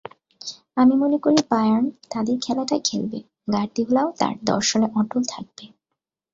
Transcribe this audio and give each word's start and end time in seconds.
আমি 0.77 0.93
মনে 0.95 1.17
করি 1.17 1.39
বায়ার্ন 1.49 1.83
তাদের 2.11 2.35
খেলাটাই 2.41 2.81
খেলবে, 2.85 3.19
গার্দিওলাও 3.47 4.09
তাঁর 4.19 4.35
দর্শনে 4.43 4.87
অটল 4.99 5.21
থাকবে। 5.25 5.65